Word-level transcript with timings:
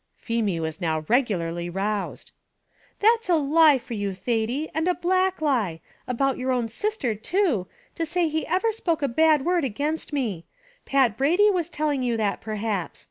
Feemy 0.17 0.59
was 0.59 0.81
now 0.81 1.05
regularly 1.07 1.69
roused. 1.69 2.31
"That's 3.01 3.29
a 3.29 3.35
lie 3.35 3.77
for 3.77 3.93
you, 3.93 4.13
Thady! 4.13 4.67
and 4.73 4.87
a 4.87 4.95
black 4.95 5.43
lie 5.43 5.79
about 6.07 6.39
your 6.39 6.51
own 6.51 6.69
sister 6.69 7.13
too, 7.13 7.67
to 7.93 8.03
say 8.03 8.27
he 8.27 8.47
ever 8.47 8.71
spoke 8.71 9.03
a 9.03 9.07
bad 9.07 9.45
word 9.45 9.63
against 9.63 10.11
me! 10.11 10.47
Pat 10.87 11.15
Brady 11.17 11.51
was 11.51 11.69
telling 11.69 12.01
you 12.01 12.17
that 12.17 12.41
perhaps. 12.41 12.99